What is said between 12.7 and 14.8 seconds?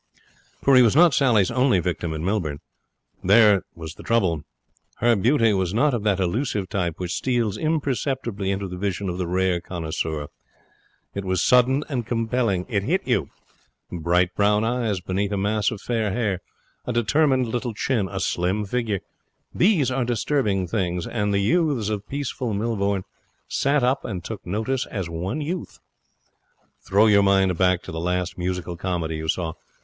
hit you. Bright brown